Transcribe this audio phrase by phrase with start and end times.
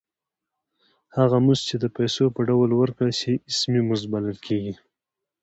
[1.17, 4.73] هغه مزد چې د پیسو په ډول ورکړل شي اسمي مزد بلل کېږي